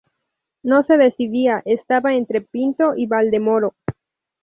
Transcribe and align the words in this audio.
No 0.65 0.81
se 0.81 0.97
decidía, 0.97 1.61
estaba 1.63 2.15
entre 2.15 2.41
Pinto 2.41 2.95
y 2.97 3.05
Valdemoro 3.05 3.75